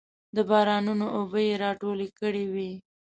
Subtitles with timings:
[0.35, 2.71] د بارانونو اوبه یې راټولې کړې وې.